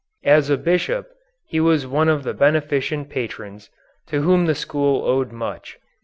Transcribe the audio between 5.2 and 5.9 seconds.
much.